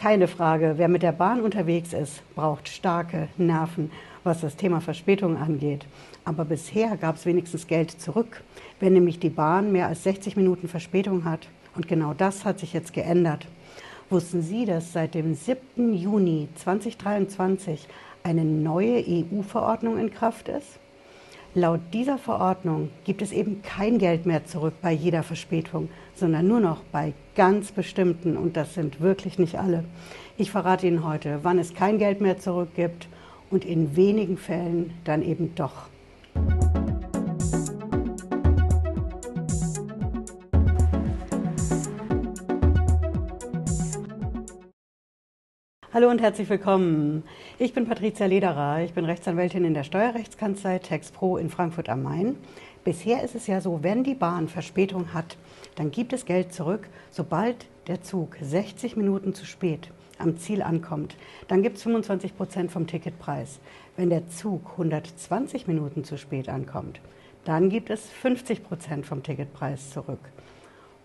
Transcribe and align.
Keine 0.00 0.28
Frage, 0.28 0.74
wer 0.76 0.86
mit 0.86 1.02
der 1.02 1.10
Bahn 1.10 1.40
unterwegs 1.40 1.92
ist, 1.92 2.22
braucht 2.36 2.68
starke 2.68 3.26
Nerven, 3.36 3.90
was 4.22 4.42
das 4.42 4.54
Thema 4.54 4.80
Verspätung 4.80 5.36
angeht. 5.36 5.86
Aber 6.24 6.44
bisher 6.44 6.96
gab 6.96 7.16
es 7.16 7.26
wenigstens 7.26 7.66
Geld 7.66 7.90
zurück, 7.90 8.44
wenn 8.78 8.92
nämlich 8.92 9.18
die 9.18 9.28
Bahn 9.28 9.72
mehr 9.72 9.88
als 9.88 10.04
60 10.04 10.36
Minuten 10.36 10.68
Verspätung 10.68 11.24
hat. 11.24 11.48
Und 11.74 11.88
genau 11.88 12.14
das 12.14 12.44
hat 12.44 12.60
sich 12.60 12.74
jetzt 12.74 12.92
geändert. 12.92 13.48
Wussten 14.08 14.40
Sie, 14.40 14.66
dass 14.66 14.92
seit 14.92 15.14
dem 15.14 15.34
7. 15.34 15.92
Juni 15.92 16.46
2023 16.54 17.88
eine 18.22 18.44
neue 18.44 19.04
EU-Verordnung 19.04 19.98
in 19.98 20.12
Kraft 20.12 20.48
ist? 20.48 20.78
Laut 21.60 21.80
dieser 21.92 22.18
Verordnung 22.18 22.88
gibt 23.04 23.20
es 23.20 23.32
eben 23.32 23.62
kein 23.62 23.98
Geld 23.98 24.26
mehr 24.26 24.46
zurück 24.46 24.74
bei 24.80 24.92
jeder 24.92 25.24
Verspätung, 25.24 25.88
sondern 26.14 26.46
nur 26.46 26.60
noch 26.60 26.84
bei 26.92 27.14
ganz 27.34 27.72
bestimmten, 27.72 28.36
und 28.36 28.56
das 28.56 28.74
sind 28.74 29.00
wirklich 29.00 29.40
nicht 29.40 29.58
alle. 29.58 29.82
Ich 30.36 30.52
verrate 30.52 30.86
Ihnen 30.86 31.04
heute, 31.04 31.40
wann 31.42 31.58
es 31.58 31.74
kein 31.74 31.98
Geld 31.98 32.20
mehr 32.20 32.38
zurück 32.38 32.68
gibt 32.76 33.08
und 33.50 33.64
in 33.64 33.96
wenigen 33.96 34.36
Fällen 34.36 34.92
dann 35.02 35.20
eben 35.20 35.56
doch. 35.56 35.88
Hallo 45.98 46.10
und 46.10 46.20
herzlich 46.20 46.48
willkommen. 46.48 47.24
Ich 47.58 47.74
bin 47.74 47.84
Patricia 47.84 48.26
Lederer. 48.26 48.84
Ich 48.84 48.92
bin 48.92 49.04
Rechtsanwältin 49.04 49.64
in 49.64 49.74
der 49.74 49.82
Steuerrechtskanzlei 49.82 50.78
TexPro 50.78 51.38
in 51.38 51.50
Frankfurt 51.50 51.88
am 51.88 52.04
Main. 52.04 52.36
Bisher 52.84 53.24
ist 53.24 53.34
es 53.34 53.48
ja 53.48 53.60
so, 53.60 53.82
wenn 53.82 54.04
die 54.04 54.14
Bahn 54.14 54.46
Verspätung 54.46 55.12
hat, 55.12 55.36
dann 55.74 55.90
gibt 55.90 56.12
es 56.12 56.24
Geld 56.24 56.54
zurück, 56.54 56.88
sobald 57.10 57.66
der 57.88 58.00
Zug 58.00 58.36
60 58.40 58.96
Minuten 58.96 59.34
zu 59.34 59.44
spät 59.44 59.90
am 60.20 60.36
Ziel 60.36 60.62
ankommt. 60.62 61.16
Dann 61.48 61.62
gibt 61.62 61.78
es 61.78 61.82
25 61.82 62.36
Prozent 62.36 62.70
vom 62.70 62.86
Ticketpreis. 62.86 63.58
Wenn 63.96 64.08
der 64.08 64.28
Zug 64.28 64.70
120 64.70 65.66
Minuten 65.66 66.04
zu 66.04 66.16
spät 66.16 66.48
ankommt, 66.48 67.00
dann 67.44 67.70
gibt 67.70 67.90
es 67.90 68.08
50 68.08 68.62
Prozent 68.62 69.04
vom 69.04 69.24
Ticketpreis 69.24 69.90
zurück. 69.90 70.20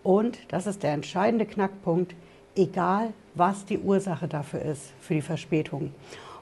Und 0.04 0.38
das 0.52 0.68
ist 0.68 0.84
der 0.84 0.92
entscheidende 0.92 1.46
Knackpunkt 1.46 2.14
egal 2.56 3.12
was 3.34 3.64
die 3.64 3.78
Ursache 3.78 4.28
dafür 4.28 4.62
ist, 4.62 4.92
für 5.00 5.14
die 5.14 5.22
Verspätung. 5.22 5.92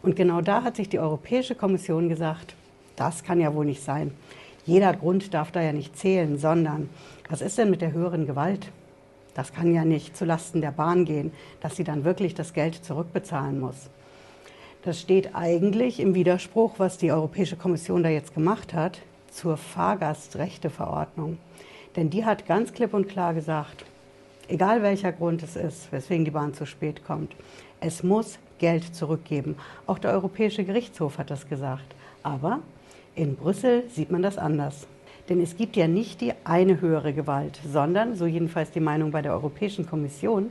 Und 0.02 0.16
genau 0.16 0.40
da 0.40 0.62
hat 0.62 0.76
sich 0.76 0.88
die 0.88 0.98
Europäische 0.98 1.54
Kommission 1.54 2.08
gesagt, 2.08 2.54
das 2.96 3.22
kann 3.22 3.40
ja 3.40 3.54
wohl 3.54 3.64
nicht 3.64 3.82
sein. 3.82 4.12
Jeder 4.64 4.92
Grund 4.94 5.32
darf 5.32 5.50
da 5.50 5.62
ja 5.62 5.72
nicht 5.72 5.96
zählen, 5.98 6.38
sondern 6.38 6.90
was 7.28 7.40
ist 7.40 7.58
denn 7.58 7.70
mit 7.70 7.80
der 7.80 7.92
höheren 7.92 8.26
Gewalt? 8.26 8.68
Das 9.34 9.52
kann 9.52 9.74
ja 9.74 9.84
nicht 9.84 10.16
zulasten 10.16 10.60
der 10.60 10.72
Bahn 10.72 11.04
gehen, 11.04 11.32
dass 11.60 11.76
sie 11.76 11.84
dann 11.84 12.04
wirklich 12.04 12.34
das 12.34 12.52
Geld 12.52 12.84
zurückbezahlen 12.84 13.58
muss. 13.58 13.88
Das 14.82 15.00
steht 15.00 15.34
eigentlich 15.34 16.00
im 16.00 16.14
Widerspruch, 16.14 16.74
was 16.78 16.98
die 16.98 17.12
Europäische 17.12 17.56
Kommission 17.56 18.02
da 18.02 18.08
jetzt 18.08 18.34
gemacht 18.34 18.74
hat, 18.74 19.00
zur 19.30 19.56
Fahrgastrechteverordnung. 19.56 21.38
Denn 21.96 22.10
die 22.10 22.24
hat 22.24 22.46
ganz 22.46 22.72
klipp 22.72 22.92
und 22.92 23.08
klar 23.08 23.32
gesagt, 23.32 23.84
egal 24.48 24.82
welcher 24.82 25.12
Grund 25.12 25.42
es 25.42 25.56
ist, 25.56 25.90
weswegen 25.92 26.24
die 26.24 26.30
Bahn 26.30 26.54
zu 26.54 26.66
spät 26.66 27.04
kommt. 27.04 27.34
Es 27.80 28.02
muss 28.02 28.38
Geld 28.58 28.94
zurückgeben. 28.94 29.56
Auch 29.86 29.98
der 29.98 30.12
Europäische 30.12 30.64
Gerichtshof 30.64 31.18
hat 31.18 31.30
das 31.30 31.48
gesagt. 31.48 31.94
Aber 32.22 32.60
in 33.14 33.36
Brüssel 33.36 33.84
sieht 33.90 34.10
man 34.10 34.22
das 34.22 34.38
anders. 34.38 34.86
Denn 35.28 35.40
es 35.40 35.56
gibt 35.56 35.76
ja 35.76 35.86
nicht 35.88 36.20
die 36.20 36.32
eine 36.44 36.80
höhere 36.80 37.12
Gewalt, 37.12 37.60
sondern, 37.70 38.16
so 38.16 38.26
jedenfalls 38.26 38.70
die 38.70 38.80
Meinung 38.80 39.10
bei 39.10 39.22
der 39.22 39.32
Europäischen 39.32 39.86
Kommission, 39.86 40.50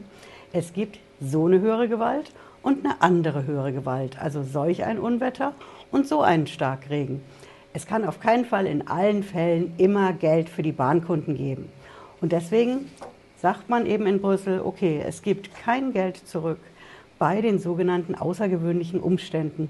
es 0.54 0.74
gibt 0.74 1.00
so 1.20 1.46
eine 1.46 1.60
höhere 1.60 1.88
Gewalt 1.88 2.32
und 2.62 2.86
eine 2.86 3.02
andere 3.02 3.46
höhere 3.46 3.74
Gewalt. 3.74 4.20
Also 4.22 4.44
solch 4.44 4.84
ein 4.84 5.00
Unwetter 5.00 5.54
und 5.92 6.08
so 6.08 6.22
einen 6.22 6.48
Starkregen. 6.48 7.22
Es 7.74 7.86
kann 7.86 8.06
auf 8.06 8.20
keinen 8.20 8.46
Fall 8.46 8.66
in 8.66 8.88
allen 8.88 9.24
Fällen 9.24 9.74
immer 9.78 10.14
Geld 10.14 10.50
für 10.50 10.64
die 10.64 10.74
Bahnkunden 10.74 11.38
geben. 11.38 11.70
Und 12.20 12.34
deswegen 12.34 12.90
sagt 13.42 13.70
man 13.70 13.88
eben 13.88 14.06
in 14.06 14.22
Brüssel, 14.22 14.62
okay, 14.64 15.04
es 15.04 15.24
gibt 15.24 15.56
kein 15.56 15.94
Geld 15.94 16.18
zurück 16.28 16.60
bei 17.18 17.42
den 17.42 17.58
sogenannten 17.58 18.14
außergewöhnlichen 18.14 19.00
Umständen. 19.00 19.70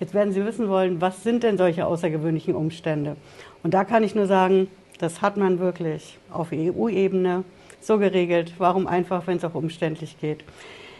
Jetzt 0.00 0.14
werden 0.14 0.32
Sie 0.32 0.44
wissen 0.44 0.68
wollen, 0.68 1.00
was 1.00 1.22
sind 1.22 1.42
denn 1.42 1.58
solche 1.58 1.86
außergewöhnlichen 1.86 2.54
Umstände? 2.54 3.16
Und 3.62 3.74
da 3.74 3.84
kann 3.84 4.02
ich 4.02 4.14
nur 4.14 4.26
sagen, 4.26 4.68
das 4.98 5.20
hat 5.20 5.36
man 5.36 5.58
wirklich 5.58 6.18
auf 6.30 6.48
EU-Ebene 6.52 7.44
so 7.80 7.98
geregelt. 7.98 8.54
Warum 8.56 8.86
einfach, 8.86 9.26
wenn 9.26 9.36
es 9.36 9.44
auch 9.44 9.54
umständlich 9.54 10.18
geht? 10.18 10.44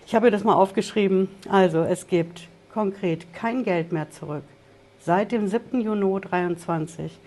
Ich 0.06 0.14
habe 0.14 0.30
das 0.30 0.44
mal 0.44 0.54
aufgeschrieben. 0.54 1.28
Also 1.48 1.78
es 1.78 2.06
gibt 2.06 2.48
konkret 2.72 3.32
kein 3.32 3.64
Geld 3.64 3.90
mehr 3.92 4.10
zurück 4.10 4.44
seit 5.00 5.32
dem 5.32 5.46
7. 5.46 5.80
Juni 5.80 6.20
2023, 6.20 7.18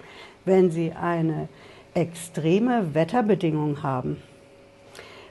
wenn 0.46 0.69
Sie 0.69 0.91
eine 0.91 1.47
extreme 1.94 2.94
Wetterbedingung 2.94 3.81
haben 3.81 4.18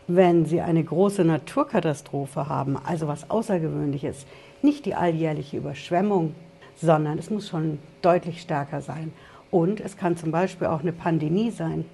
wenn 0.08 0.46
Sie 0.46 0.62
eine 0.62 0.82
große 0.82 1.22
Naturkatastrophe 1.22 2.48
haben, 2.48 2.78
also 2.82 3.06
was 3.06 3.30
Außergewöhnliches, 3.30 4.26
nicht 4.62 4.86
die 4.86 4.94
alljährliche 4.94 5.58
Überschwemmung, 5.58 6.34
sondern 6.76 7.18
es 7.18 7.30
muss 7.30 7.48
schon 7.48 7.78
deutlich 8.02 8.40
stärker 8.40 8.80
sein. 8.80 9.12
Und 9.50 9.80
es 9.80 9.96
kann 9.96 10.16
zum 10.16 10.30
Beispiel 10.30 10.66
auch 10.66 10.80
eine 10.80 10.92
Pandemie 10.92 11.50
sein. 11.50 11.84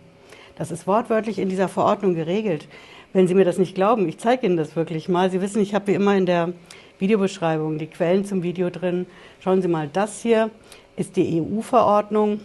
Das 0.57 0.71
ist 0.71 0.87
wortwörtlich 0.87 1.41
in 1.41 1.49
dieser 1.49 1.69
Verordnung 1.69 2.15
geregelt. 2.15 2.69
Wenn 3.13 3.27
Sie 3.27 3.35
mir 3.35 3.45
das 3.45 3.59
nicht 3.59 3.75
glauben, 3.75 4.09
ich 4.09 4.19
zeige 4.19 4.47
Ihnen 4.47 4.57
das 4.57 4.77
wirklich 4.77 5.09
mal. 5.09 5.31
Sie 5.31 5.41
wissen, 5.41 5.61
ich 5.61 5.75
habe 5.75 5.89
wie 5.89 5.95
immer 5.95 6.17
in 6.17 6.27
der 6.27 6.53
Videobeschreibung 7.01 7.79
die 7.79 7.89
Quellen 7.89 8.25
zum 8.25 8.45
Video 8.45 8.71
drin. 8.71 9.07
Schauen 9.41 9.61
Sie 9.61 9.69
mal, 9.69 9.89
das 9.93 10.23
hier 10.23 10.51
ist 10.97 11.17
die 11.17 11.41
EU-Verordnung 11.41 12.41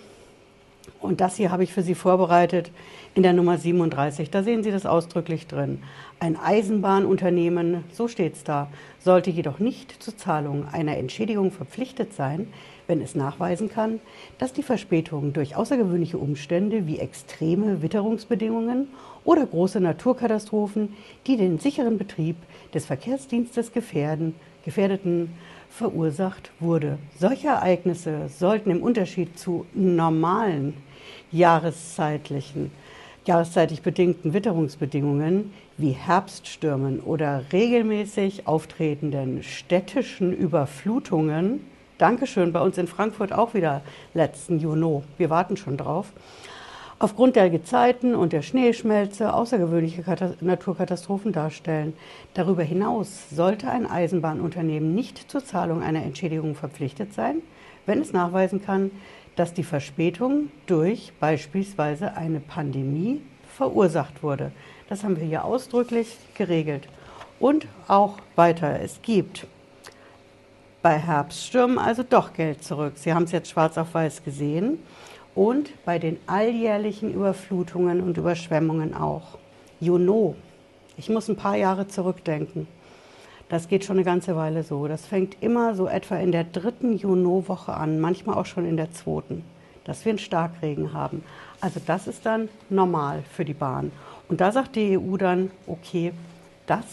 und 1.01 1.21
das 1.21 1.37
hier 1.37 1.51
habe 1.51 1.63
ich 1.63 1.73
für 1.73 1.81
Sie 1.81 1.95
vorbereitet 1.95 2.71
in 3.15 3.23
der 3.23 3.33
Nummer 3.33 3.57
37. 3.57 4.29
Da 4.29 4.43
sehen 4.43 4.63
Sie 4.63 4.71
das 4.71 4.85
ausdrücklich 4.85 5.47
drin. 5.47 5.81
Ein 6.19 6.37
Eisenbahnunternehmen, 6.37 7.83
so 7.91 8.07
steht 8.07 8.35
es 8.35 8.43
da, 8.43 8.69
sollte 8.99 9.29
jedoch 9.29 9.59
nicht 9.59 10.03
zur 10.03 10.17
Zahlung 10.17 10.67
einer 10.71 10.97
Entschädigung 10.97 11.51
verpflichtet 11.51 12.13
sein, 12.13 12.47
wenn 12.87 13.01
es 13.01 13.15
nachweisen 13.15 13.69
kann, 13.69 13.99
dass 14.39 14.51
die 14.51 14.63
Verspätung 14.63 15.31
durch 15.31 15.55
außergewöhnliche 15.55 16.17
Umstände 16.17 16.87
wie 16.87 16.99
extreme 16.99 17.81
Witterungsbedingungen 17.81 18.87
oder 19.23 19.45
große 19.45 19.79
Naturkatastrophen, 19.79 20.95
die 21.27 21.37
den 21.37 21.59
sicheren 21.59 21.97
Betrieb 21.97 22.35
des 22.73 22.85
Verkehrsdienstes 22.87 23.71
gefährden, 23.71 24.35
gefährdeten, 24.65 25.31
verursacht 25.69 26.51
wurde. 26.59 26.97
Solche 27.17 27.47
Ereignisse 27.47 28.27
sollten 28.27 28.71
im 28.71 28.83
Unterschied 28.83 29.37
zu 29.37 29.65
normalen 29.73 30.73
jahreszeitlichen, 31.31 32.71
jahreszeitlich 33.25 33.81
bedingten 33.81 34.33
Witterungsbedingungen 34.33 35.53
wie 35.77 35.91
Herbststürmen 35.91 36.99
oder 36.99 37.43
regelmäßig 37.53 38.47
auftretenden 38.47 39.43
städtischen 39.43 40.33
Überflutungen, 40.33 41.61
Dankeschön, 41.97 42.53
bei 42.53 42.61
uns 42.61 42.77
in 42.77 42.87
Frankfurt 42.87 43.33
auch 43.33 43.53
wieder 43.53 43.81
letzten 44.13 44.59
Juni, 44.59 45.03
wir 45.17 45.29
warten 45.29 45.57
schon 45.57 45.75
drauf, 45.75 46.13
aufgrund 46.99 47.37
der 47.37 47.49
Gezeiten 47.49 48.13
und 48.13 48.33
der 48.33 48.41
Schneeschmelze 48.41 49.33
außergewöhnliche 49.33 50.03
Naturkatastrophen 50.41 51.31
darstellen. 51.31 51.93
Darüber 52.33 52.63
hinaus 52.63 53.29
sollte 53.31 53.69
ein 53.69 53.89
Eisenbahnunternehmen 53.89 54.93
nicht 54.93 55.31
zur 55.31 55.43
Zahlung 55.43 55.81
einer 55.81 56.03
Entschädigung 56.03 56.55
verpflichtet 56.55 57.13
sein, 57.13 57.41
wenn 57.85 58.01
es 58.01 58.11
nachweisen 58.11 58.61
kann, 58.61 58.91
dass 59.37 59.53
die 59.53 59.63
Verspätung 59.63 60.51
durch 60.67 61.13
beispielsweise 61.21 62.17
eine 62.17 62.41
Pandemie 62.41 63.21
verursacht 63.55 64.21
wurde. 64.21 64.51
Das 64.89 65.03
haben 65.03 65.17
wir 65.17 65.25
hier 65.25 65.45
ausdrücklich 65.45 66.17
geregelt. 66.33 66.89
Und 67.39 67.67
auch 67.87 68.17
weiter, 68.35 68.81
es 68.81 69.01
gibt 69.01 69.47
bei 70.81 70.97
Herbststürmen 70.97 71.77
also 71.77 72.03
doch 72.03 72.33
Geld 72.33 72.63
zurück. 72.63 72.93
Sie 72.95 73.13
haben 73.13 73.23
es 73.23 73.31
jetzt 73.31 73.49
schwarz 73.49 73.77
auf 73.77 73.93
weiß 73.93 74.23
gesehen. 74.23 74.79
Und 75.35 75.71
bei 75.85 75.99
den 75.99 76.17
alljährlichen 76.27 77.13
Überflutungen 77.13 78.01
und 78.01 78.17
Überschwemmungen 78.17 78.93
auch. 78.93 79.37
Juno, 79.79 80.35
ich 80.97 81.09
muss 81.09 81.29
ein 81.29 81.37
paar 81.37 81.55
Jahre 81.55 81.87
zurückdenken. 81.87 82.67
Das 83.47 83.67
geht 83.67 83.83
schon 83.83 83.95
eine 83.95 84.05
ganze 84.05 84.35
Weile 84.35 84.63
so. 84.63 84.87
Das 84.87 85.05
fängt 85.05 85.41
immer 85.41 85.73
so 85.73 85.87
etwa 85.87 86.17
in 86.17 86.31
der 86.31 86.43
dritten 86.43 86.97
Juno-Woche 86.97 87.73
an, 87.73 87.99
manchmal 87.99 88.37
auch 88.37 88.45
schon 88.45 88.65
in 88.65 88.77
der 88.77 88.91
zweiten, 88.91 89.43
dass 89.85 90.05
wir 90.05 90.11
einen 90.11 90.19
Starkregen 90.19 90.93
haben. 90.93 91.23
Also 91.61 91.79
das 91.85 92.07
ist 92.07 92.25
dann 92.25 92.49
normal 92.69 93.23
für 93.31 93.45
die 93.45 93.53
Bahn. 93.53 93.91
Und 94.27 94.41
da 94.41 94.51
sagt 94.51 94.75
die 94.75 94.97
EU 94.97 95.17
dann, 95.17 95.49
okay, 95.65 96.13
das, 96.67 96.85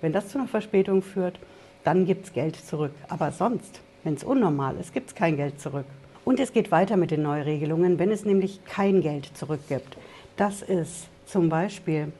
wenn 0.00 0.12
das 0.12 0.28
zu 0.28 0.38
einer 0.38 0.46
Verspätung 0.46 1.02
führt, 1.02 1.38
dann 1.82 2.04
gibt 2.04 2.26
es 2.26 2.32
Geld 2.32 2.56
zurück. 2.56 2.92
Aber 3.08 3.32
sonst, 3.32 3.80
wenn 4.04 4.14
es 4.14 4.22
unnormal 4.22 4.76
ist, 4.76 4.92
gibt 4.92 5.08
es 5.08 5.14
kein 5.14 5.36
Geld 5.36 5.60
zurück. 5.60 5.86
Und 6.26 6.40
es 6.40 6.52
geht 6.52 6.72
weiter 6.72 6.96
mit 6.96 7.12
den 7.12 7.22
Neuregelungen, 7.22 8.00
wenn 8.00 8.10
es 8.10 8.24
nämlich 8.24 8.64
kein 8.64 9.00
Geld 9.00 9.30
zurückgibt. 9.34 9.96
Das 10.36 10.60
ist 10.60 11.06
zum 11.24 11.48
Beispiel, 11.48 12.12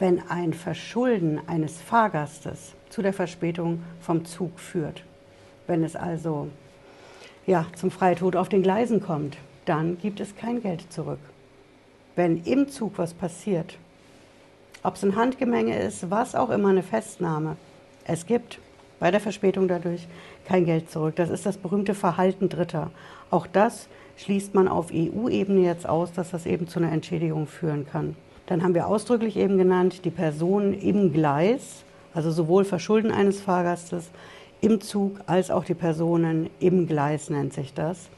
wenn 0.00 0.20
ein 0.28 0.52
Verschulden 0.52 1.40
eines 1.46 1.80
Fahrgastes 1.80 2.72
zu 2.90 3.02
der 3.02 3.12
Verspätung 3.12 3.84
vom 4.00 4.24
Zug 4.24 4.58
führt. 4.58 5.04
Wenn 5.68 5.84
es 5.84 5.94
also 5.94 6.48
ja, 7.46 7.66
zum 7.76 7.92
Freitod 7.92 8.34
auf 8.34 8.48
den 8.48 8.64
Gleisen 8.64 9.00
kommt, 9.00 9.36
dann 9.64 9.96
gibt 9.96 10.18
es 10.18 10.34
kein 10.34 10.60
Geld 10.60 10.92
zurück. 10.92 11.20
Wenn 12.16 12.42
im 12.42 12.68
Zug 12.68 12.94
was 12.96 13.14
passiert, 13.14 13.78
ob 14.82 14.96
es 14.96 15.04
ein 15.04 15.14
Handgemenge 15.14 15.78
ist, 15.78 16.10
was 16.10 16.34
auch 16.34 16.50
immer, 16.50 16.70
eine 16.70 16.82
Festnahme, 16.82 17.56
es 18.08 18.26
gibt 18.26 18.58
bei 19.02 19.10
der 19.10 19.18
Verspätung 19.18 19.66
dadurch 19.66 20.06
kein 20.46 20.64
Geld 20.64 20.88
zurück. 20.88 21.16
Das 21.16 21.28
ist 21.28 21.44
das 21.44 21.56
berühmte 21.56 21.92
Verhalten 21.92 22.48
Dritter. 22.48 22.92
Auch 23.32 23.48
das 23.48 23.88
schließt 24.16 24.54
man 24.54 24.68
auf 24.68 24.92
EU-Ebene 24.94 25.62
jetzt 25.62 25.88
aus, 25.88 26.12
dass 26.12 26.30
das 26.30 26.46
eben 26.46 26.68
zu 26.68 26.78
einer 26.78 26.92
Entschädigung 26.92 27.48
führen 27.48 27.84
kann. 27.84 28.14
Dann 28.46 28.62
haben 28.62 28.74
wir 28.74 28.86
ausdrücklich 28.86 29.36
eben 29.36 29.58
genannt, 29.58 30.04
die 30.04 30.10
Personen 30.10 30.72
im 30.72 31.12
Gleis, 31.12 31.82
also 32.14 32.30
sowohl 32.30 32.64
Verschulden 32.64 33.10
eines 33.10 33.40
Fahrgastes 33.40 34.08
im 34.60 34.80
Zug 34.80 35.18
als 35.26 35.50
auch 35.50 35.64
die 35.64 35.74
Personen 35.74 36.48
im 36.60 36.86
Gleis 36.86 37.28
nennt 37.28 37.52
sich 37.54 37.74
das. 37.74 38.08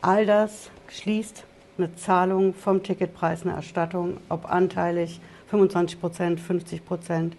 All 0.00 0.24
das 0.24 0.70
schließt 0.88 1.44
eine 1.76 1.94
Zahlung 1.96 2.54
vom 2.54 2.82
Ticketpreis, 2.82 3.42
eine 3.42 3.52
Erstattung, 3.52 4.16
ob 4.30 4.50
anteilig 4.50 5.20
25 5.48 6.00
Prozent, 6.00 6.40
50 6.40 6.86
Prozent, 6.86 7.36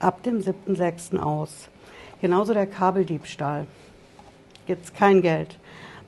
ab 0.00 0.24
dem 0.24 0.40
7.6. 0.40 1.16
aus. 1.16 1.68
Genauso 2.20 2.52
der 2.52 2.66
Kabeldiebstahl. 2.66 3.66
Gibt 4.66 4.84
es 4.84 4.92
kein 4.92 5.22
Geld. 5.22 5.58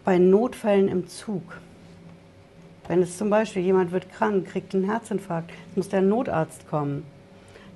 Bei 0.05 0.19
Notfällen 0.19 0.89
im 0.89 1.09
Zug. 1.09 1.43
Wenn 2.87 3.03
es 3.03 3.17
zum 3.17 3.31
Beispiel 3.31 3.63
jemand 3.63 3.93
wird 3.93 4.13
krank, 4.13 4.47
kriegt 4.49 4.75
einen 4.75 4.85
Herzinfarkt, 4.85 5.51
muss 5.75 5.89
der 5.89 6.03
Notarzt 6.03 6.69
kommen. 6.69 7.05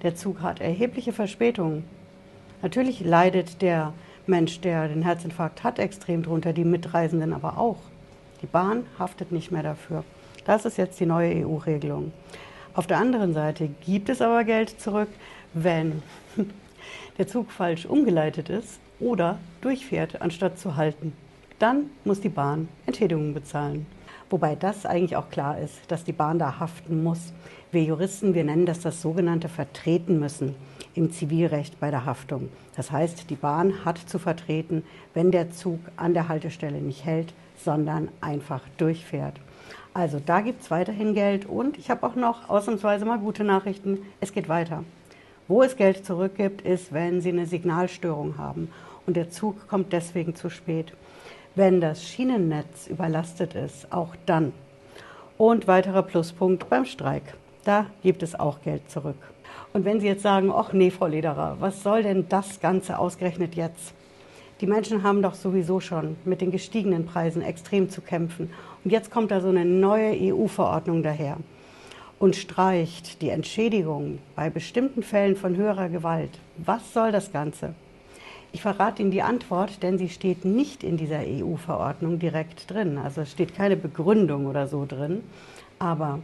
Der 0.03 0.15
Zug 0.15 0.43
hat 0.43 0.61
erhebliche 0.61 1.13
Verspätungen. 1.13 1.85
Natürlich 2.61 3.01
leidet 3.01 3.63
der 3.63 3.95
Mensch, 4.27 4.61
der 4.61 4.89
den 4.89 5.03
Herzinfarkt 5.03 5.65
hat, 5.65 5.79
extrem 5.79 6.23
drunter, 6.23 6.53
die 6.53 6.65
Mitreisenden 6.65 7.33
aber 7.33 7.59
auch. 7.59 7.79
Die 8.43 8.47
Bahn 8.47 8.85
haftet 8.99 9.33
nicht 9.33 9.51
mehr 9.51 9.63
dafür. 9.63 10.05
Das 10.45 10.65
ist 10.65 10.77
jetzt 10.77 11.01
die 11.01 11.07
neue 11.07 11.47
EU-Regelung. 11.47 12.13
Auf 12.75 12.87
der 12.87 12.99
anderen 12.99 13.33
Seite 13.33 13.69
gibt 13.87 14.09
es 14.09 14.21
aber 14.21 14.45
Geld 14.45 14.81
zurück, 14.81 15.09
wenn 15.55 16.03
der 17.19 17.27
Zug 17.27 17.51
falsch 17.51 17.87
umgeleitet 17.87 18.49
ist 18.49 18.81
oder 19.01 19.39
durchfährt, 19.61 20.23
anstatt 20.23 20.59
zu 20.59 20.77
halten. 20.77 21.13
Dann 21.59 21.91
muss 22.05 22.21
die 22.21 22.29
Bahn 22.29 22.69
Entschädigungen 22.87 23.35
bezahlen. 23.35 23.87
Wobei 24.29 24.57
das 24.57 24.87
eigentlich 24.87 25.17
auch 25.17 25.31
klar 25.31 25.59
ist, 25.59 25.75
dass 25.89 26.05
die 26.05 26.13
Bahn 26.13 26.39
da 26.39 26.59
haften 26.59 27.03
muss. 27.03 27.33
Wir 27.71 27.85
Juristen, 27.85 28.35
wir 28.35 28.45
nennen 28.45 28.67
das 28.67 28.81
das 28.81 29.01
sogenannte 29.01 29.49
Vertreten 29.49 30.19
müssen 30.19 30.55
im 30.95 31.13
Zivilrecht 31.13 31.79
bei 31.79 31.91
der 31.91 32.05
Haftung. 32.05 32.49
Das 32.75 32.91
heißt, 32.91 33.31
die 33.31 33.37
Bahn 33.37 33.85
hat 33.85 33.99
zu 33.99 34.19
vertreten, 34.19 34.83
wenn 35.15 35.31
der 35.31 35.51
Zug 35.51 35.79
an 35.97 36.15
der 36.15 36.29
Haltestelle 36.29 36.81
nicht 36.81 37.05
hält, 37.05 37.33
sondern 37.57 38.09
einfach 38.21 38.63
durchfährt. 38.79 39.39
Also 39.95 40.21
da 40.25 40.41
gibt 40.41 40.63
es 40.63 40.71
weiterhin 40.71 41.15
Geld 41.15 41.47
und 41.47 41.79
ich 41.79 41.89
habe 41.89 42.07
auch 42.07 42.17
noch 42.17 42.51
ausnahmsweise 42.51 43.05
mal 43.05 43.19
gute 43.19 43.45
Nachrichten. 43.45 43.99
Es 44.21 44.33
geht 44.33 44.49
weiter. 44.49 44.85
Wo 45.49 45.63
es 45.63 45.77
Geld 45.77 46.05
zurückgibt, 46.05 46.63
ist, 46.63 46.93
wenn 46.93 47.21
Sie 47.21 47.29
eine 47.29 47.47
Signalstörung 47.47 48.37
haben 48.37 48.69
und 49.07 49.17
der 49.17 49.31
Zug 49.31 49.69
kommt 49.69 49.93
deswegen 49.93 50.35
zu 50.35 50.51
spät. 50.51 50.93
Wenn 51.55 51.81
das 51.81 52.03
Schienennetz 52.03 52.89
überlastet 52.89 53.55
ist, 53.55 53.93
auch 53.93 54.17
dann. 54.27 54.53
Und 55.39 55.69
weiterer 55.69 56.03
Pluspunkt 56.03 56.69
beim 56.69 56.85
Streik. 56.85 57.23
Da 57.65 57.87
gibt 58.03 58.25
es 58.25 58.39
auch 58.39 58.61
Geld 58.63 58.91
zurück. 58.91 59.17
Und 59.73 59.85
wenn 59.85 60.01
Sie 60.01 60.09
jetzt 60.09 60.23
sagen, 60.23 60.51
ach 60.53 60.73
nee, 60.73 60.91
Frau 60.91 61.07
Lederer, 61.07 61.57
was 61.61 61.81
soll 61.83 62.03
denn 62.03 62.29
das 62.29 62.61
Ganze 62.61 62.99
ausgerechnet 62.99 63.55
jetzt? 63.55 63.95
Die 64.61 64.67
Menschen 64.67 65.05
haben 65.05 65.23
doch 65.23 65.35
sowieso 65.35 65.79
schon 65.79 66.17
mit 66.25 66.41
den 66.41 66.51
gestiegenen 66.51 67.07
Preisen 67.07 67.43
extrem 67.43 67.89
zu 67.89 68.01
kämpfen. 68.01 68.51
Und 68.83 68.91
jetzt 68.91 69.13
kommt 69.13 69.31
da 69.31 69.41
so 69.41 69.49
eine 69.49 69.65
neue 69.65 70.13
EU-Verordnung 70.35 71.05
daher 71.05 71.37
und 72.19 72.37
streicht 72.37 73.21
die 73.21 73.29
Entschädigung 73.29 74.19
bei 74.35 74.51
bestimmten 74.51 75.03
Fällen 75.03 75.37
von 75.37 75.57
höherer 75.57 75.89
Gewalt. 75.89 76.31
Was 76.57 76.93
soll 76.93 77.13
das 77.13 77.33
Ganze? 77.33 77.75
Ich 78.53 78.63
verrate 78.63 79.03
Ihnen 79.03 79.11
die 79.11 79.23
Antwort, 79.23 79.83
denn 79.83 79.99
sie 79.99 80.09
steht 80.09 80.47
nicht 80.47 80.83
in 80.83 80.97
dieser 80.97 81.21
EU-Verordnung 81.21 82.19
direkt 82.19 82.71
drin. 82.71 82.97
Also 82.97 83.21
es 83.21 83.33
steht 83.33 83.55
keine 83.55 83.77
Begründung 83.77 84.47
oder 84.47 84.67
so 84.67 84.87
drin. 84.89 85.23
Aber 85.79 86.21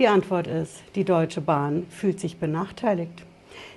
die 0.00 0.08
Antwort 0.08 0.48
ist, 0.48 0.82
die 0.96 1.04
Deutsche 1.04 1.40
Bahn 1.40 1.86
fühlt 1.88 2.18
sich 2.18 2.38
benachteiligt. 2.38 3.22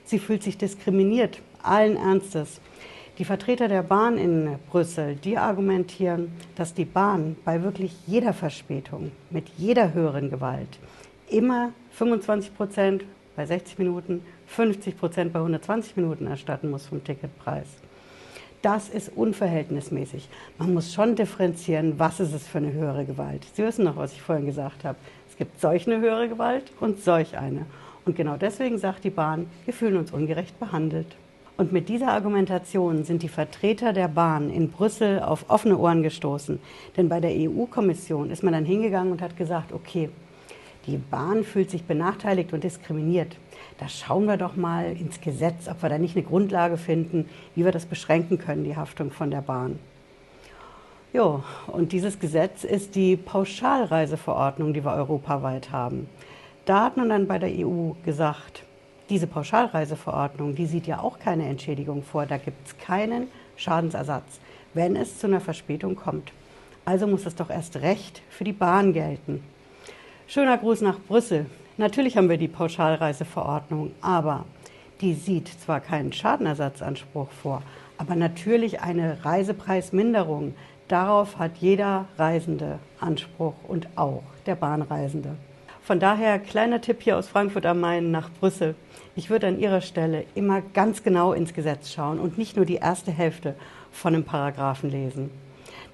Sie 0.03 0.17
fühlt 0.17 0.41
sich 0.41 0.57
diskriminiert, 0.57 1.39
allen 1.61 1.95
Ernstes. 1.95 2.59
Die 3.19 3.25
Vertreter 3.25 3.67
der 3.67 3.83
Bahn 3.83 4.17
in 4.17 4.55
Brüssel, 4.71 5.15
die 5.15 5.37
argumentieren, 5.37 6.31
dass 6.55 6.73
die 6.73 6.85
Bahn 6.85 7.35
bei 7.45 7.61
wirklich 7.61 7.93
jeder 8.07 8.33
Verspätung, 8.33 9.11
mit 9.29 9.47
jeder 9.57 9.93
höheren 9.93 10.29
Gewalt, 10.29 10.79
immer 11.29 11.71
25 11.91 12.55
Prozent 12.55 13.05
bei 13.35 13.45
60 13.45 13.79
Minuten, 13.79 14.21
50 14.47 14.97
Prozent 14.97 15.33
bei 15.33 15.39
120 15.39 15.97
Minuten 15.97 16.27
erstatten 16.27 16.69
muss 16.69 16.87
vom 16.87 17.03
Ticketpreis. 17.03 17.67
Das 18.61 18.89
ist 18.89 19.11
unverhältnismäßig. 19.15 20.27
Man 20.57 20.73
muss 20.73 20.93
schon 20.93 21.15
differenzieren, 21.15 21.99
was 21.99 22.19
ist 22.19 22.33
es 22.33 22.47
für 22.47 22.57
eine 22.57 22.73
höhere 22.73 23.05
Gewalt. 23.05 23.45
Sie 23.53 23.63
wissen 23.63 23.85
noch, 23.85 23.97
was 23.97 24.13
ich 24.13 24.21
vorhin 24.21 24.45
gesagt 24.47 24.83
habe. 24.83 24.97
Es 25.29 25.37
gibt 25.37 25.59
solch 25.61 25.85
eine 25.85 25.99
höhere 25.99 26.27
Gewalt 26.27 26.71
und 26.79 26.99
solch 27.03 27.37
eine. 27.37 27.65
Und 28.05 28.15
genau 28.15 28.37
deswegen 28.37 28.77
sagt 28.77 29.03
die 29.03 29.09
Bahn, 29.09 29.47
wir 29.65 29.73
fühlen 29.73 29.97
uns 29.97 30.11
ungerecht 30.11 30.59
behandelt. 30.59 31.15
Und 31.57 31.71
mit 31.71 31.89
dieser 31.89 32.09
Argumentation 32.09 33.03
sind 33.03 33.23
die 33.23 33.29
Vertreter 33.29 33.93
der 33.93 34.07
Bahn 34.07 34.49
in 34.49 34.69
Brüssel 34.71 35.19
auf 35.21 35.45
offene 35.47 35.77
Ohren 35.77 36.03
gestoßen. 36.03 36.59
Denn 36.97 37.07
bei 37.07 37.19
der 37.19 37.31
EU-Kommission 37.31 38.29
ist 38.29 38.43
man 38.43 38.53
dann 38.53 38.65
hingegangen 38.65 39.11
und 39.11 39.21
hat 39.21 39.37
gesagt, 39.37 39.71
okay, 39.71 40.09
die 40.87 40.97
Bahn 40.97 41.43
fühlt 41.43 41.69
sich 41.69 41.83
benachteiligt 41.83 42.53
und 42.53 42.63
diskriminiert. 42.63 43.35
Da 43.79 43.89
schauen 43.89 44.25
wir 44.25 44.37
doch 44.37 44.55
mal 44.55 44.91
ins 44.91 45.19
Gesetz, 45.21 45.67
ob 45.67 45.81
wir 45.81 45.89
da 45.89 45.97
nicht 45.97 46.15
eine 46.15 46.25
Grundlage 46.25 46.77
finden, 46.77 47.29
wie 47.55 47.65
wir 47.65 47.71
das 47.71 47.85
beschränken 47.85 48.37
können, 48.37 48.63
die 48.63 48.75
Haftung 48.75 49.11
von 49.11 49.31
der 49.31 49.41
Bahn. 49.41 49.79
Jo, 51.13 51.43
und 51.67 51.91
dieses 51.91 52.19
Gesetz 52.19 52.63
ist 52.63 52.95
die 52.95 53.15
Pauschalreiseverordnung, 53.15 54.73
die 54.73 54.83
wir 54.83 54.93
europaweit 54.93 55.71
haben. 55.71 56.09
Da 56.65 56.83
hat 56.83 56.97
man 56.97 57.09
dann 57.09 57.27
bei 57.27 57.39
der 57.39 57.49
EU 57.49 57.91
gesagt, 58.03 58.63
diese 59.09 59.27
Pauschalreiseverordnung, 59.27 60.55
die 60.55 60.65
sieht 60.65 60.87
ja 60.87 60.99
auch 60.99 61.19
keine 61.19 61.47
Entschädigung 61.47 62.03
vor. 62.03 62.25
Da 62.25 62.37
gibt 62.37 62.67
es 62.67 62.77
keinen 62.77 63.27
Schadensersatz, 63.55 64.39
wenn 64.73 64.95
es 64.95 65.19
zu 65.19 65.27
einer 65.27 65.41
Verspätung 65.41 65.95
kommt. 65.95 66.31
Also 66.85 67.07
muss 67.07 67.25
es 67.25 67.35
doch 67.35 67.49
erst 67.49 67.77
recht 67.77 68.21
für 68.29 68.43
die 68.43 68.51
Bahn 68.51 68.93
gelten. 68.93 69.43
Schöner 70.27 70.57
Gruß 70.57 70.81
nach 70.81 70.99
Brüssel. 70.99 71.45
Natürlich 71.77 72.17
haben 72.17 72.29
wir 72.29 72.37
die 72.37 72.47
Pauschalreiseverordnung, 72.47 73.91
aber 74.01 74.45
die 74.99 75.13
sieht 75.13 75.47
zwar 75.47 75.79
keinen 75.79 76.11
Schadenersatzanspruch 76.11 77.29
vor, 77.29 77.61
aber 77.99 78.15
natürlich 78.15 78.81
eine 78.81 79.23
Reisepreisminderung. 79.23 80.55
Darauf 80.87 81.37
hat 81.37 81.57
jeder 81.57 82.05
Reisende 82.17 82.79
Anspruch 82.99 83.53
und 83.67 83.87
auch 83.95 84.23
der 84.47 84.55
Bahnreisende. 84.55 85.35
Von 85.83 85.99
daher 85.99 86.39
kleiner 86.39 86.81
Tipp 86.81 87.03
hier 87.03 87.17
aus 87.17 87.27
Frankfurt 87.27 87.67
am 87.67 87.79
Main 87.79 88.09
nach 88.09 88.31
Brüssel. 88.31 88.73
Ich 89.15 89.29
würde 89.29 89.45
an 89.45 89.59
Ihrer 89.59 89.81
Stelle 89.81 90.25
immer 90.33 90.61
ganz 90.73 91.03
genau 91.03 91.33
ins 91.33 91.53
Gesetz 91.53 91.93
schauen 91.93 92.19
und 92.19 92.39
nicht 92.39 92.55
nur 92.55 92.65
die 92.65 92.77
erste 92.77 93.11
Hälfte 93.11 93.53
von 93.91 94.15
einem 94.15 94.23
Paragraphen 94.23 94.89
lesen. 94.89 95.29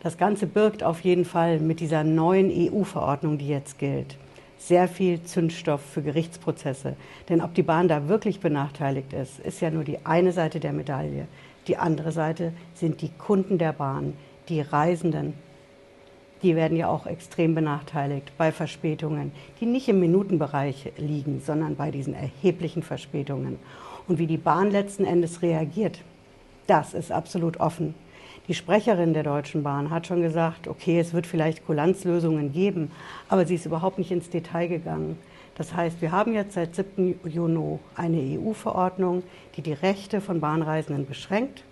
Das 0.01 0.17
Ganze 0.17 0.47
birgt 0.47 0.83
auf 0.83 1.01
jeden 1.01 1.25
Fall 1.25 1.59
mit 1.59 1.79
dieser 1.79 2.03
neuen 2.03 2.49
EU-Verordnung, 2.49 3.37
die 3.37 3.49
jetzt 3.49 3.77
gilt, 3.77 4.17
sehr 4.61 4.87
viel 4.87 5.23
Zündstoff 5.23 5.81
für 5.81 6.03
Gerichtsprozesse. 6.03 6.95
Denn 7.29 7.41
ob 7.41 7.55
die 7.55 7.63
Bahn 7.63 7.87
da 7.87 8.07
wirklich 8.07 8.39
benachteiligt 8.39 9.11
ist, 9.11 9.39
ist 9.39 9.59
ja 9.59 9.71
nur 9.71 9.83
die 9.83 10.05
eine 10.05 10.31
Seite 10.31 10.59
der 10.59 10.71
Medaille. 10.71 11.27
Die 11.67 11.77
andere 11.77 12.11
Seite 12.11 12.53
sind 12.75 13.01
die 13.01 13.09
Kunden 13.09 13.57
der 13.57 13.73
Bahn, 13.73 14.13
die 14.49 14.61
Reisenden, 14.61 15.33
die 16.43 16.55
werden 16.55 16.77
ja 16.77 16.89
auch 16.89 17.05
extrem 17.05 17.53
benachteiligt 17.53 18.31
bei 18.37 18.51
Verspätungen, 18.51 19.31
die 19.59 19.65
nicht 19.65 19.87
im 19.87 19.99
Minutenbereich 19.99 20.91
liegen, 20.97 21.41
sondern 21.45 21.75
bei 21.75 21.91
diesen 21.91 22.13
erheblichen 22.13 22.83
Verspätungen. 22.83 23.59
Und 24.07 24.19
wie 24.19 24.27
die 24.27 24.37
Bahn 24.37 24.71
letzten 24.71 25.05
Endes 25.05 25.41
reagiert, 25.41 25.99
das 26.67 26.93
ist 26.93 27.11
absolut 27.11 27.59
offen. 27.59 27.93
Die 28.47 28.53
Sprecherin 28.53 29.13
der 29.13 29.23
Deutschen 29.23 29.63
Bahn 29.63 29.89
hat 29.89 30.07
schon 30.07 30.21
gesagt, 30.21 30.67
okay, 30.67 30.99
es 30.99 31.13
wird 31.13 31.27
vielleicht 31.27 31.65
Kulanzlösungen 31.65 32.51
geben, 32.51 32.91
aber 33.29 33.45
sie 33.45 33.55
ist 33.55 33.65
überhaupt 33.65 33.97
nicht 33.97 34.11
ins 34.11 34.29
Detail 34.29 34.67
gegangen. 34.67 35.17
Das 35.55 35.75
heißt, 35.75 36.01
wir 36.01 36.11
haben 36.11 36.33
jetzt 36.33 36.53
seit 36.53 36.75
7. 36.75 37.19
Juni 37.25 37.79
eine 37.95 38.39
EU-Verordnung, 38.39 39.23
die 39.55 39.61
die 39.61 39.73
Rechte 39.73 40.21
von 40.21 40.39
Bahnreisenden 40.39 41.05
beschränkt. 41.05 41.63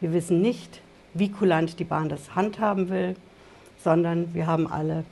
Wir 0.00 0.12
wissen 0.12 0.42
nicht, 0.42 0.80
wie 1.14 1.30
kulant 1.30 1.78
die 1.78 1.84
Bahn 1.84 2.08
das 2.08 2.34
handhaben 2.34 2.88
will 2.88 3.14
sondern 3.82 4.32
wir 4.34 4.46
haben 4.46 4.70
alle 4.70 5.04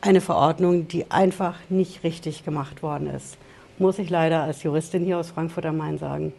eine 0.00 0.20
Verordnung, 0.20 0.88
die 0.88 1.10
einfach 1.10 1.54
nicht 1.68 2.04
richtig 2.04 2.44
gemacht 2.44 2.82
worden 2.82 3.08
ist. 3.08 3.36
muss 3.78 3.98
ich 3.98 4.10
leider 4.10 4.42
als 4.42 4.62
Juristin 4.62 5.04
hier 5.04 5.18
aus 5.18 5.30
Frankfurt 5.30 5.66
am 5.66 5.76
Main 5.76 5.98
sagen. 5.98 6.32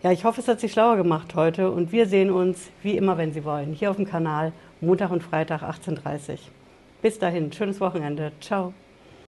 Ja, 0.00 0.12
ich 0.12 0.24
hoffe, 0.24 0.40
es 0.40 0.46
hat 0.46 0.60
Sie 0.60 0.68
schlauer 0.68 0.96
gemacht 0.96 1.34
heute 1.34 1.72
und 1.72 1.90
wir 1.90 2.06
sehen 2.06 2.30
uns, 2.30 2.70
wie 2.84 2.96
immer, 2.96 3.18
wenn 3.18 3.32
Sie 3.32 3.44
wollen, 3.44 3.72
hier 3.72 3.90
auf 3.90 3.96
dem 3.96 4.06
Kanal, 4.06 4.52
Montag 4.80 5.10
und 5.10 5.24
Freitag 5.24 5.62
18.30 5.62 6.30
Uhr. 6.30 6.38
Bis 7.02 7.18
dahin, 7.18 7.52
schönes 7.52 7.80
Wochenende. 7.80 8.30
Ciao. 8.40 8.72